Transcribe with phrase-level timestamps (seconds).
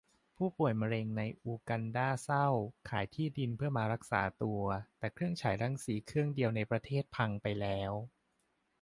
[0.37, 2.47] ผู้ป่วยมะเร็งในอูกันดาเศร้า
[2.89, 4.63] ขายที่ดินเพื่อมารักษาตัว
[4.97, 7.91] แต่เครื่องฉายรังสีเครื่องเดียวในประเทศพังไปแล้ว